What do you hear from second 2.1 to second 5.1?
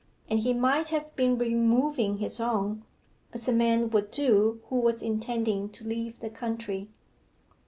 his own, as a man would do who was